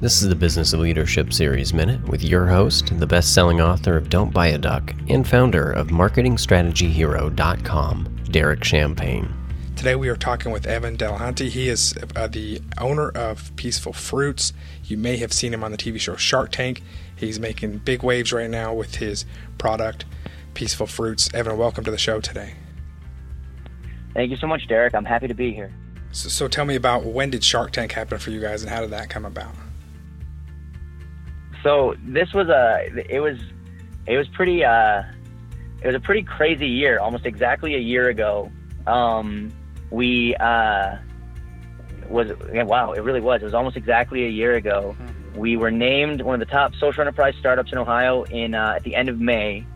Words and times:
This 0.00 0.22
is 0.22 0.28
the 0.28 0.36
Business 0.36 0.72
of 0.72 0.78
Leadership 0.78 1.32
Series 1.32 1.74
Minute 1.74 2.06
with 2.06 2.22
your 2.22 2.46
host, 2.46 2.96
the 3.00 3.06
best 3.06 3.34
selling 3.34 3.60
author 3.60 3.96
of 3.96 4.08
Don't 4.08 4.32
Buy 4.32 4.46
a 4.46 4.56
Duck 4.56 4.94
and 5.08 5.26
founder 5.26 5.72
of 5.72 5.88
MarketingStrategyHero.com, 5.88 8.18
Derek 8.30 8.62
Champagne. 8.62 9.34
Today 9.74 9.96
we 9.96 10.08
are 10.08 10.14
talking 10.14 10.52
with 10.52 10.68
Evan 10.68 10.96
Delahanty. 10.96 11.48
He 11.48 11.68
is 11.68 11.94
uh, 12.14 12.28
the 12.28 12.62
owner 12.80 13.08
of 13.08 13.50
Peaceful 13.56 13.92
Fruits. 13.92 14.52
You 14.84 14.96
may 14.96 15.16
have 15.16 15.32
seen 15.32 15.52
him 15.52 15.64
on 15.64 15.72
the 15.72 15.76
TV 15.76 15.98
show 15.98 16.14
Shark 16.14 16.52
Tank. 16.52 16.80
He's 17.16 17.40
making 17.40 17.78
big 17.78 18.04
waves 18.04 18.32
right 18.32 18.48
now 18.48 18.72
with 18.72 18.94
his 18.94 19.24
product, 19.58 20.04
Peaceful 20.54 20.86
Fruits. 20.86 21.28
Evan, 21.34 21.58
welcome 21.58 21.82
to 21.82 21.90
the 21.90 21.98
show 21.98 22.20
today. 22.20 22.54
Thank 24.14 24.30
you 24.30 24.36
so 24.36 24.46
much, 24.46 24.68
Derek. 24.68 24.94
I'm 24.94 25.06
happy 25.06 25.26
to 25.26 25.34
be 25.34 25.52
here. 25.52 25.74
So, 26.12 26.28
so 26.28 26.46
tell 26.46 26.66
me 26.66 26.76
about 26.76 27.04
when 27.04 27.30
did 27.30 27.42
Shark 27.42 27.72
Tank 27.72 27.90
happen 27.90 28.20
for 28.20 28.30
you 28.30 28.40
guys 28.40 28.62
and 28.62 28.70
how 28.70 28.80
did 28.80 28.90
that 28.90 29.10
come 29.10 29.24
about? 29.24 29.56
So 31.62 31.94
this 32.04 32.32
was 32.32 32.48
a 32.48 32.86
it 33.08 33.20
was 33.20 33.38
it 34.06 34.16
was 34.16 34.28
pretty 34.28 34.64
uh, 34.64 35.02
it 35.82 35.86
was 35.86 35.96
a 35.96 36.00
pretty 36.00 36.22
crazy 36.22 36.68
year. 36.68 36.98
Almost 36.98 37.26
exactly 37.26 37.74
a 37.74 37.80
year 37.80 38.08
ago, 38.08 38.50
um, 38.86 39.52
we 39.90 40.34
uh, 40.36 40.96
was 42.08 42.30
yeah, 42.52 42.62
wow 42.62 42.92
it 42.92 43.00
really 43.00 43.20
was. 43.20 43.42
It 43.42 43.46
was 43.46 43.54
almost 43.54 43.76
exactly 43.76 44.24
a 44.24 44.30
year 44.30 44.54
ago. 44.54 44.96
We 45.34 45.56
were 45.56 45.70
named 45.70 46.22
one 46.22 46.34
of 46.34 46.40
the 46.40 46.52
top 46.52 46.74
social 46.74 47.02
enterprise 47.02 47.34
startups 47.38 47.70
in 47.72 47.78
Ohio 47.78 48.24
in 48.24 48.54
uh, 48.54 48.74
at 48.76 48.82
the 48.82 48.94
end 48.94 49.08
of 49.08 49.20
May, 49.20 49.66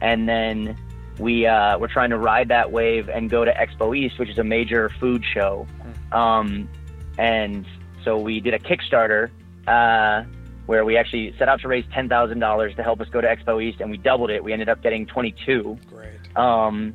and 0.00 0.28
then 0.28 0.76
we 1.18 1.46
uh, 1.46 1.78
were 1.78 1.88
trying 1.88 2.10
to 2.10 2.18
ride 2.18 2.48
that 2.48 2.72
wave 2.72 3.08
and 3.08 3.28
go 3.28 3.44
to 3.44 3.52
Expo 3.52 3.96
East, 3.96 4.18
which 4.18 4.28
is 4.28 4.38
a 4.38 4.44
major 4.44 4.88
food 4.88 5.24
show. 5.24 5.66
Um, 6.12 6.68
and 7.18 7.66
so 8.04 8.18
we 8.18 8.40
did 8.40 8.54
a 8.54 8.58
Kickstarter. 8.58 9.30
Uh, 9.66 10.24
where 10.70 10.84
we 10.84 10.96
actually 10.96 11.34
set 11.36 11.48
out 11.48 11.60
to 11.60 11.66
raise 11.66 11.84
ten 11.92 12.08
thousand 12.08 12.38
dollars 12.38 12.72
to 12.76 12.82
help 12.84 13.00
us 13.00 13.08
go 13.12 13.20
to 13.20 13.26
Expo 13.26 13.60
East, 13.60 13.80
and 13.80 13.90
we 13.90 13.96
doubled 13.96 14.30
it. 14.30 14.42
We 14.44 14.52
ended 14.52 14.68
up 14.68 14.80
getting 14.84 15.04
twenty 15.04 15.34
two. 15.44 15.76
Great. 15.90 16.20
Um, 16.36 16.94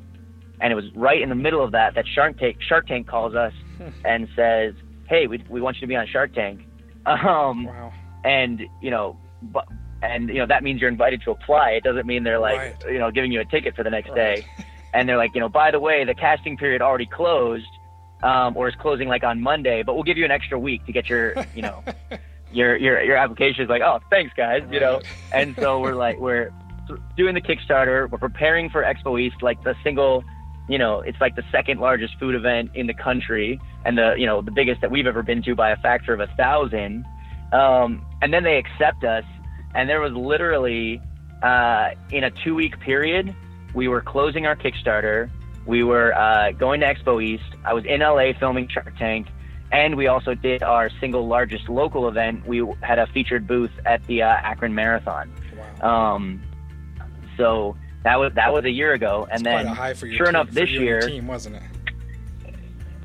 and 0.62 0.72
it 0.72 0.76
was 0.76 0.86
right 0.96 1.22
in 1.22 1.28
the 1.28 1.36
middle 1.36 1.62
of 1.62 1.74
that 1.74 1.94
that 1.96 2.06
Shark 2.16 2.38
Tank 2.40 2.56
Shark 2.70 2.88
Tank 2.88 3.06
calls 3.06 3.36
us 3.36 3.52
and 4.06 4.30
says, 4.34 4.74
"Hey, 5.10 5.28
we 5.28 5.44
we 5.50 5.60
want 5.60 5.76
you 5.76 5.82
to 5.82 5.88
be 5.88 5.96
on 5.98 6.08
Shark 6.08 6.34
Tank." 6.34 6.62
Um, 7.06 7.66
Wow. 7.66 7.92
and 8.24 8.62
you 8.82 8.92
know, 8.92 9.18
but 9.42 9.66
and 10.02 10.30
you 10.30 10.36
know 10.36 10.48
that 10.48 10.64
means 10.64 10.80
you're 10.80 10.90
invited 10.90 11.22
to 11.26 11.32
apply. 11.32 11.72
It 11.72 11.84
doesn't 11.84 12.08
mean 12.08 12.24
they're 12.24 12.40
like 12.40 12.58
Right. 12.58 12.76
you 12.90 13.00
know 13.00 13.12
giving 13.12 13.32
you 13.34 13.42
a 13.42 13.46
ticket 13.46 13.76
for 13.76 13.84
the 13.84 13.90
next 13.90 14.08
Right. 14.10 14.16
day. 14.16 14.46
And 14.94 15.10
they're 15.10 15.18
like, 15.18 15.32
you 15.36 15.42
know, 15.42 15.50
by 15.50 15.72
the 15.72 15.80
way, 15.82 16.06
the 16.06 16.16
casting 16.16 16.56
period 16.56 16.82
already 16.82 17.06
closed, 17.06 17.68
um, 18.24 18.56
or 18.56 18.70
is 18.70 18.76
closing 18.80 19.10
like 19.10 19.26
on 19.26 19.42
Monday, 19.42 19.84
but 19.86 19.94
we'll 19.96 20.06
give 20.06 20.16
you 20.16 20.24
an 20.24 20.32
extra 20.32 20.58
week 20.58 20.86
to 20.86 20.94
get 20.94 21.10
your 21.10 21.34
you 21.54 21.62
know 21.62 21.84
your 22.56 22.76
your 22.78 23.02
your 23.04 23.18
application 23.18 23.64
is 23.64 23.70
like, 23.70 23.82
oh, 23.82 24.00
thanks 24.10 24.34
guys, 24.36 24.64
you 24.72 24.80
know. 24.80 25.02
And 25.34 25.56
so 25.56 25.80
we're 25.80 25.96
like 26.06 26.20
we're 26.20 26.52
doing 27.18 27.36
the 27.36 27.42
Kickstarter, 27.42 28.10
we're 28.10 28.18
preparing 28.18 28.70
for 28.70 28.84
Expo 28.84 29.20
East, 29.20 29.42
like 29.42 29.64
the 29.64 29.76
single, 29.84 30.24
you 30.70 30.78
know, 30.78 31.02
it's 31.02 31.20
like 31.20 31.36
the 31.36 31.44
second 31.52 31.80
largest 31.80 32.18
food 32.20 32.36
event 32.36 32.72
in 32.76 32.88
the 32.88 32.94
country, 32.94 33.60
and 33.84 33.98
the 33.98 34.16
you 34.18 34.26
know 34.26 34.42
the 34.42 34.52
biggest 34.52 34.82
that 34.82 34.92
we've 34.92 35.08
ever 35.08 35.22
been 35.22 35.44
to 35.44 35.56
by 35.56 35.72
a 35.72 35.78
factor 35.78 36.14
of 36.14 36.20
a 36.20 36.28
thousand. 36.38 37.06
Um, 37.52 38.06
and 38.22 38.34
then 38.34 38.44
they 38.44 38.58
accept 38.58 39.04
us, 39.04 39.26
and 39.76 39.90
there 39.90 40.02
was 40.02 40.14
literally 40.14 41.02
uh, 41.44 41.92
in 42.12 42.24
a 42.24 42.32
two 42.32 42.56
week 42.56 42.80
period, 42.80 43.36
we 43.74 43.88
were 43.88 44.02
closing 44.02 44.46
our 44.46 44.56
Kickstarter. 44.56 45.30
We 45.66 45.84
were 45.84 46.14
uh, 46.14 46.52
going 46.52 46.82
to 46.82 46.94
Expo 46.94 47.24
East. 47.24 47.44
I 47.64 47.74
was 47.74 47.86
in 47.86 48.00
LA 48.00 48.32
filming 48.40 48.68
Shark 48.68 48.96
Tank, 48.98 49.28
and 49.76 49.96
we 49.96 50.08
also 50.08 50.34
did 50.34 50.64
our 50.64 50.90
single 51.02 51.28
largest 51.28 51.68
local 51.68 52.08
event. 52.08 52.48
We 52.48 52.66
had 52.82 52.98
a 52.98 53.08
featured 53.08 53.46
booth 53.46 53.72
at 53.86 54.04
the 54.08 54.24
uh, 54.24 54.28
Akron 54.28 54.74
Marathon. 54.74 55.32
Wow. 55.82 56.14
Um, 56.16 56.42
so 57.38 57.76
that 58.04 58.18
was 58.18 58.34
that 58.36 58.54
was 58.54 58.64
a 58.64 58.72
year 58.72 58.94
ago, 58.94 59.28
and 59.30 59.46
then 59.46 59.66
quite 59.66 59.72
a 59.72 59.76
high 59.76 59.94
for 59.94 60.06
your 60.08 60.16
sure 60.18 60.26
team, 60.28 60.36
enough, 60.36 60.50
this 60.52 60.70
you 60.70 60.78
and 60.80 60.86
your 60.88 61.00
year- 61.00 61.10
team, 61.10 61.28
wasn't 61.28 61.56
it? 61.58 61.64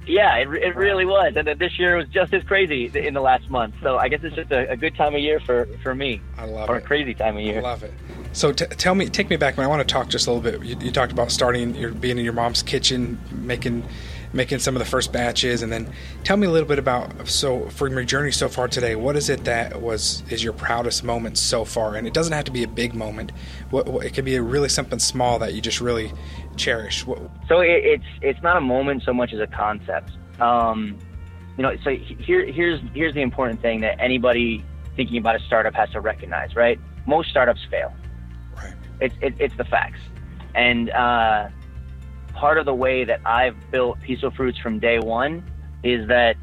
yeah, 0.07 0.37
it, 0.37 0.49
it 0.49 0.75
really 0.77 1.05
was, 1.05 1.35
and 1.37 1.47
then 1.47 1.59
this 1.59 1.79
year 1.79 1.97
was 1.97 2.09
just 2.09 2.33
as 2.35 2.43
crazy 2.45 2.91
in 2.95 3.15
the 3.15 3.21
last 3.21 3.49
month. 3.51 3.75
So 3.83 3.97
I 3.99 4.09
guess 4.09 4.21
it's 4.23 4.35
just 4.37 4.51
a, 4.53 4.71
a 4.71 4.77
good 4.77 4.95
time 4.97 5.15
of 5.15 5.21
year 5.21 5.41
for 5.41 5.67
for 5.83 5.95
me, 5.95 6.21
I 6.39 6.45
love 6.47 6.69
or 6.71 6.77
a 6.77 6.81
crazy 6.81 7.15
time 7.15 7.37
of 7.37 7.43
I 7.43 7.47
year. 7.47 7.63
love 7.63 7.83
it. 7.83 7.93
So 8.33 8.53
t- 8.53 8.67
tell 8.67 8.95
me, 8.95 9.09
take 9.09 9.29
me 9.29 9.37
back. 9.37 9.57
Man, 9.57 9.67
I 9.67 9.69
want 9.69 9.87
to 9.87 9.93
talk 9.93 10.09
just 10.09 10.27
a 10.27 10.33
little 10.33 10.59
bit. 10.59 10.65
You, 10.65 10.77
you 10.87 10.93
talked 10.93 11.13
about 11.13 11.31
starting, 11.31 11.75
your 11.75 11.91
being 11.91 12.19
in 12.19 12.25
your 12.25 12.33
mom's 12.33 12.63
kitchen, 12.63 13.19
making 13.33 13.85
making 14.33 14.61
some 14.61 14.77
of 14.77 14.79
the 14.79 14.87
first 14.87 15.13
batches, 15.13 15.63
and 15.63 15.73
then 15.73 15.93
tell 16.23 16.37
me 16.37 16.47
a 16.47 16.51
little 16.51 16.69
bit 16.69 16.79
about 16.79 17.29
so 17.29 17.69
from 17.71 17.93
your 17.93 18.05
journey 18.05 18.31
so 18.31 18.49
far 18.49 18.69
today. 18.69 18.95
What 18.95 19.17
is 19.17 19.29
it 19.29 19.45
that 19.45 19.81
was 19.83 20.23
is 20.31 20.45
your 20.45 20.53
proudest 20.53 21.03
moment 21.03 21.39
so 21.39 21.65
far? 21.65 21.97
And 21.97 22.07
it 22.07 22.15
doesn't 22.15 22.33
have 22.33 22.45
to 22.45 22.53
be 22.53 22.63
a 22.63 22.69
big 22.69 22.95
moment. 22.95 23.33
What, 23.71 23.89
what 23.89 24.07
it 24.07 24.15
could 24.15 24.25
be 24.25 24.37
a 24.37 24.43
really 24.43 24.69
something 24.69 25.01
small 25.01 25.39
that 25.41 25.55
you 25.55 25.61
just 25.61 25.81
really 25.81 26.13
cherish. 26.57 27.05
What, 27.07 27.19
So 27.49 27.61
it, 27.61 27.85
it's 27.85 28.05
it's 28.23 28.43
not 28.43 28.57
a 28.57 28.61
moment 28.61 29.03
so 29.03 29.13
much 29.13 29.33
as 29.33 29.41
a 29.41 29.49
concept. 29.49 30.13
Um, 30.41 30.97
you 31.57 31.63
know, 31.65 31.77
so 31.83 31.91
here 31.91 32.47
here's 32.47 32.81
here's 32.95 33.15
the 33.15 33.23
important 33.23 33.61
thing 33.61 33.81
that 33.81 34.01
anybody 34.01 34.65
thinking 34.95 35.19
about 35.19 35.35
a 35.35 35.41
startup 35.41 35.75
has 35.75 35.91
to 35.91 36.01
recognize, 36.01 36.55
right? 36.55 36.79
Most 37.07 37.31
startups 37.31 37.61
fail. 37.71 37.93
It's 39.01 39.15
it, 39.21 39.35
it's 39.39 39.57
the 39.57 39.65
facts, 39.65 40.01
and 40.55 40.91
uh, 40.91 41.49
part 42.35 42.59
of 42.59 42.67
the 42.67 42.75
way 42.75 43.05
that 43.05 43.21
I've 43.25 43.57
built 43.71 44.01
Peaceful 44.01 44.31
Fruits 44.31 44.59
from 44.59 44.79
day 44.79 44.99
one 44.99 45.45
is 45.83 46.09
that 46.09 46.37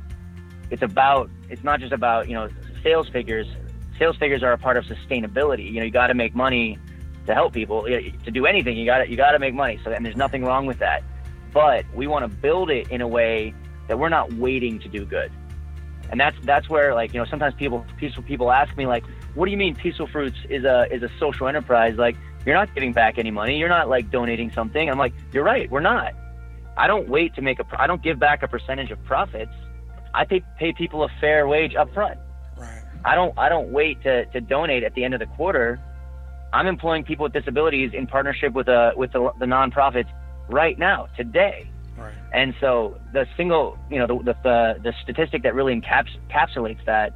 it's 0.70 0.82
about 0.82 1.30
it's 1.50 1.64
not 1.64 1.80
just 1.80 1.94
about 1.94 2.28
you 2.28 2.36
know 2.36 2.50
sales 2.84 3.10
figures. 3.10 3.48
Sales 3.98 4.16
figures 4.18 4.44
are 4.44 4.52
a 4.52 4.58
part 4.58 4.78
of 4.78 4.86
sustainability. 4.86 5.72
You 5.72 5.80
know, 5.80 5.86
you 5.86 5.92
got 5.92 6.08
to 6.08 6.14
make 6.14 6.36
money 6.36 6.78
to 7.26 7.34
help 7.34 7.54
people. 7.54 7.84
To 7.84 8.32
do 8.32 8.46
anything, 8.46 8.78
you 8.78 8.86
got 8.86 9.10
you 9.10 9.18
got 9.18 9.32
to 9.32 9.40
make 9.40 9.54
money. 9.54 9.80
So 9.84 9.92
and 9.92 10.06
there's 10.06 10.16
nothing 10.16 10.44
wrong 10.44 10.66
with 10.66 10.80
that. 10.80 11.04
But 11.54 11.86
we 11.94 12.08
want 12.08 12.30
to 12.30 12.38
build 12.38 12.70
it 12.70 12.90
in 12.90 13.02
a 13.02 13.08
way 13.08 13.54
that 13.88 13.98
we're 13.98 14.10
not 14.10 14.34
waiting 14.34 14.80
to 14.80 14.90
do 14.90 15.06
good. 15.06 15.32
And 16.10 16.20
that's 16.20 16.38
that's 16.44 16.70
where 16.70 16.94
like 16.94 17.14
you 17.14 17.20
know 17.20 17.26
sometimes 17.26 17.56
people 17.56 17.86
peaceful 17.98 18.24
people 18.24 18.52
ask 18.52 18.76
me 18.78 18.86
like, 18.86 19.06
what 19.34 19.46
do 19.46 19.52
you 19.52 19.58
mean 19.58 19.76
Peaceful 19.76 20.08
Fruits 20.08 20.38
is 20.50 20.64
a 20.64 20.88
is 20.92 21.04
a 21.04 21.10
social 21.20 21.48
enterprise? 21.48 21.96
Like 21.98 22.18
you're 22.48 22.56
not 22.56 22.74
giving 22.74 22.94
back 22.94 23.18
any 23.18 23.30
money. 23.30 23.58
You're 23.58 23.68
not 23.68 23.90
like 23.90 24.10
donating 24.10 24.54
something. 24.54 24.90
I'm 24.90 24.98
like, 24.98 25.14
you're 25.34 25.44
right. 25.44 25.70
We're 25.70 25.82
not. 25.82 26.14
I 26.78 26.88
don't 26.88 27.10
wait 27.10 27.36
to 27.36 27.42
make 27.42 27.60
a. 27.60 27.66
I 27.78 27.88
don't 27.88 28.02
give 28.02 28.20
back 28.20 28.42
a 28.42 28.48
percentage 28.48 28.90
of 28.90 29.04
profits. 29.04 29.52
I 30.14 30.24
pay 30.24 30.42
pay 30.58 30.72
people 30.72 31.04
a 31.04 31.10
fair 31.20 31.46
wage 31.50 31.76
up 31.76 31.94
front. 31.94 32.18
Right. 32.58 32.84
I 33.04 33.16
don't 33.16 33.38
I 33.38 33.50
don't 33.50 33.74
wait 33.74 34.02
to, 34.04 34.26
to 34.28 34.40
donate 34.40 34.84
at 34.84 34.94
the 34.94 35.04
end 35.04 35.14
of 35.14 35.20
the 35.20 35.26
quarter. 35.26 35.78
I'm 36.54 36.68
employing 36.68 37.04
people 37.04 37.24
with 37.26 37.34
disabilities 37.34 37.92
in 37.94 38.08
partnership 38.08 38.54
with 38.54 38.70
a 38.70 38.94
with 38.96 39.12
the, 39.12 39.30
the 39.40 39.46
nonprofits 39.46 40.10
right 40.48 40.80
now 40.80 41.10
today. 41.18 41.70
Right. 41.98 42.14
And 42.34 42.56
so 42.62 42.98
the 43.12 43.28
single, 43.36 43.78
you 43.92 44.00
know, 44.00 44.08
the 44.08 44.24
the, 44.24 44.36
the, 44.44 44.80
the 44.84 44.94
statistic 45.04 45.44
that 45.44 45.54
really 45.54 45.74
encaps, 45.74 46.12
encapsulates 46.30 46.86
that 46.86 47.14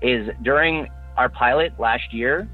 is 0.00 0.30
during 0.40 0.88
our 1.18 1.28
pilot 1.28 1.78
last 1.78 2.14
year, 2.14 2.48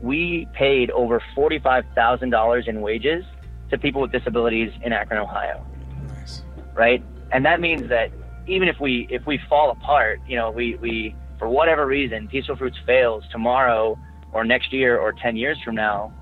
we 0.00 0.48
paid 0.52 0.90
over 0.90 1.22
forty-five 1.34 1.84
thousand 1.94 2.30
dollars 2.30 2.64
in 2.66 2.80
wages 2.80 3.24
to 3.70 3.78
people 3.78 4.00
with 4.00 4.12
disabilities 4.12 4.70
in 4.82 4.92
Akron, 4.92 5.20
Ohio 5.20 5.66
Nice. 6.08 6.42
right? 6.74 7.02
And 7.32 7.44
that 7.44 7.60
means 7.60 7.88
that 7.88 8.10
even 8.46 8.68
if 8.68 8.78
we 8.80 9.06
if 9.10 9.26
we 9.26 9.40
fall 9.48 9.70
apart, 9.70 10.20
you 10.26 10.36
know, 10.36 10.50
we 10.50 10.76
we 10.76 11.14
for 11.38 11.48
whatever 11.48 11.86
reason, 11.86 12.28
Peaceful 12.28 12.56
Fruits 12.56 12.78
fails 12.86 13.24
tomorrow 13.30 13.98
or 14.32 14.44
next 14.44 14.72
year 14.72 14.98
or 14.98 15.12
10 15.12 15.36
years 15.36 15.58
from 15.64 15.74
now, 15.74 16.12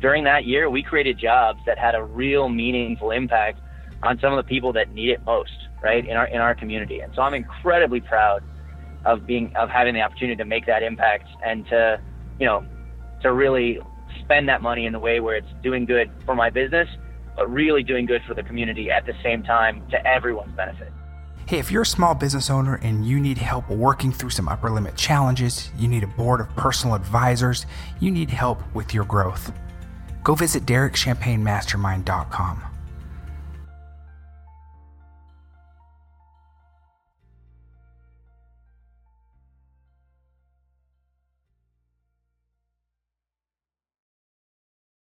during 0.00 0.24
that 0.24 0.44
year 0.44 0.68
we 0.70 0.82
created 0.82 1.18
jobs 1.18 1.60
that 1.66 1.78
had 1.78 1.94
a 1.94 2.02
real 2.02 2.48
meaningful 2.48 3.10
impact 3.10 3.60
on 4.02 4.18
some 4.20 4.32
of 4.32 4.36
the 4.36 4.48
people 4.48 4.72
that 4.72 4.92
need 4.92 5.10
it 5.10 5.24
most, 5.24 5.68
right? 5.82 6.06
In 6.06 6.16
our 6.16 6.26
in 6.26 6.40
our 6.40 6.54
community. 6.54 7.00
And 7.00 7.12
so 7.14 7.22
I'm 7.22 7.34
incredibly 7.34 8.00
proud 8.00 8.42
of 9.04 9.26
being 9.26 9.52
of 9.56 9.68
having 9.70 9.94
the 9.94 10.00
opportunity 10.02 10.36
to 10.36 10.44
make 10.44 10.66
that 10.66 10.82
impact 10.82 11.28
and 11.44 11.66
to, 11.68 12.00
you 12.38 12.46
know, 12.46 12.64
to 13.22 13.32
really 13.32 13.80
spend 14.20 14.48
that 14.48 14.62
money 14.62 14.86
in 14.86 14.92
the 14.92 14.98
way 14.98 15.20
where 15.20 15.36
it's 15.36 15.48
doing 15.62 15.84
good 15.84 16.10
for 16.24 16.34
my 16.34 16.50
business 16.50 16.88
but 17.38 17.50
really 17.50 17.84
doing 17.84 18.04
good 18.04 18.20
for 18.26 18.34
the 18.34 18.42
community 18.42 18.90
at 18.90 19.06
the 19.06 19.14
same 19.22 19.44
time 19.44 19.80
to 19.90 20.06
everyone's 20.06 20.54
benefit. 20.56 20.92
Hey, 21.46 21.60
if 21.60 21.70
you're 21.70 21.82
a 21.82 21.86
small 21.86 22.14
business 22.14 22.50
owner 22.50 22.74
and 22.82 23.06
you 23.06 23.20
need 23.20 23.38
help 23.38 23.70
working 23.70 24.10
through 24.12 24.30
some 24.30 24.48
upper 24.48 24.70
limit 24.70 24.96
challenges, 24.96 25.70
you 25.78 25.86
need 25.86 26.02
a 26.02 26.08
board 26.08 26.40
of 26.40 26.54
personal 26.56 26.96
advisors, 26.96 27.64
you 28.00 28.10
need 28.10 28.28
help 28.28 28.60
with 28.74 28.92
your 28.92 29.04
growth, 29.04 29.52
go 30.24 30.34
visit 30.34 30.66
DerekChampagneMastermind.com. 30.66 32.64